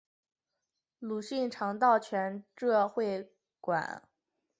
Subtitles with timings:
[0.97, 4.01] 鲁迅常到全浙会馆。